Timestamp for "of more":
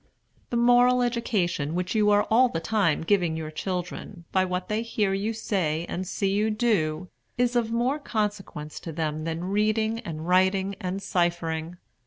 7.55-7.99